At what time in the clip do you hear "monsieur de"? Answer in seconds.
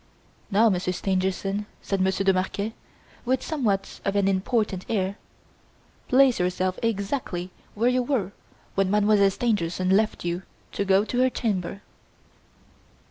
2.01-2.33